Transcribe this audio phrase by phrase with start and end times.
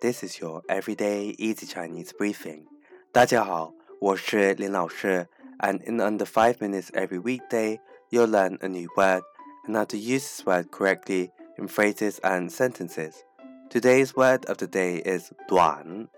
[0.00, 2.66] This is your everyday easy Chinese briefing.
[3.12, 7.78] 大家好，我是林老师 and in under 5 minutes every weekday,
[8.10, 9.22] you'll learn a new word
[9.66, 13.24] and how to use this word correctly in phrases and sentences.
[13.70, 16.08] Today's word of the day is 短,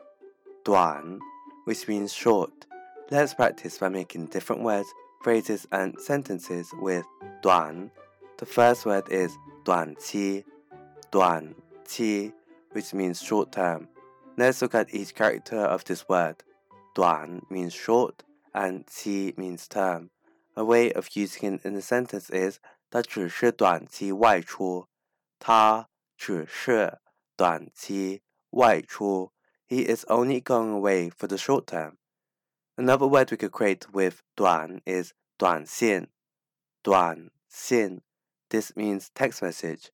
[0.65, 1.21] 短,
[1.65, 2.67] which means short.
[3.11, 4.89] Let's practice by making different words,
[5.23, 7.05] phrases, and sentences with
[7.43, 7.91] 短.
[8.39, 9.31] The first word is
[9.65, 10.45] 短期,
[11.11, 11.55] 短
[11.85, 12.33] 期
[12.72, 13.88] which means short term.
[14.38, 16.44] Let's look at each character of this word.
[16.96, 18.24] Duan means short
[18.54, 20.12] and qi means term.
[20.56, 22.60] A way of using it in a sentence is
[22.90, 24.88] 他只是短期外出。
[25.40, 27.00] 他只是
[27.36, 29.32] 短期外出。
[29.68, 31.98] He is only going away for the short term.
[32.76, 36.08] Another word we could create with duǎn is 短信。
[36.82, 38.02] 短信。
[38.50, 39.92] This means text message.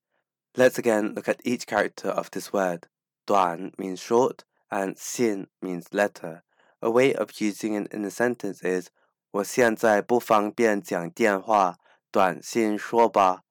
[0.55, 2.89] Let's again look at each character of this word.
[3.27, 6.43] 短 means short and 信 means letter.
[6.83, 8.91] A way of using it in a sentence is
[9.33, 11.79] 我现在不方便讲电话，
[12.11, 13.45] 短信说吧。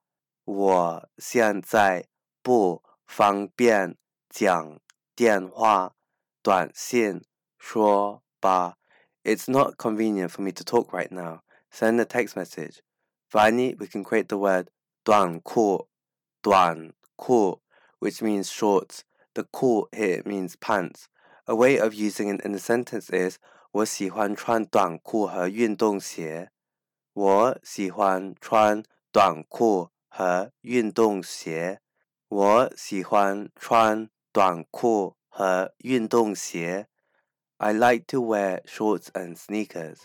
[0.44, 2.08] 我现在
[2.42, 3.96] 不方便
[4.30, 4.80] 讲
[5.16, 5.94] 电话，
[6.42, 7.24] 短信
[7.58, 8.76] 说吧。
[9.24, 11.42] It's not convenient for me to talk right now.
[11.72, 12.80] Send a text message.
[13.30, 14.70] Finally, we can create the word
[15.04, 15.88] 短裤
[16.44, 17.62] 短裤,
[18.00, 19.04] which means shorts.
[19.34, 21.08] The 裤 here means pants.
[21.46, 23.38] A way of using it in a sentence is
[23.72, 26.52] 我喜欢穿短裤和运动鞋。
[27.14, 31.82] 我喜欢穿短裤和运动鞋。
[32.30, 36.88] 我喜欢穿短裤和运动鞋。
[37.58, 39.98] I like to wear shorts and sneakers.